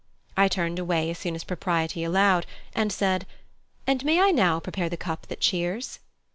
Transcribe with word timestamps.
I 0.35 0.47
turned 0.47 0.79
away 0.79 1.11
as 1.11 1.19
soon 1.19 1.35
as 1.35 1.43
propriety 1.43 2.03
allowed 2.03 2.47
and 2.73 2.91
said 2.91 3.27
"And 3.85 4.03
may 4.03 4.19
I 4.19 4.31
now 4.31 4.59
prepare 4.59 4.89
the 4.89 4.97
cup 4.97 5.27
that 5.27 5.41
cheers?" 5.41 5.99